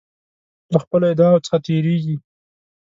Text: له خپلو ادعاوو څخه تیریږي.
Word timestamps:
له 0.71 0.77
خپلو 0.83 1.05
ادعاوو 1.13 1.43
څخه 1.45 1.57
تیریږي. 1.65 2.15